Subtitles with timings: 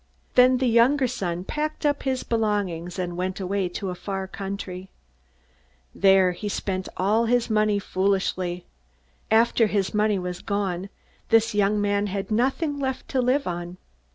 [0.33, 4.89] "Then the younger son packed up his belongings, and went away to a far country.
[5.93, 8.65] There he spent all his money foolishly.
[9.29, 10.89] After his money was gone,
[11.29, 13.77] this young man had nothing left to live on.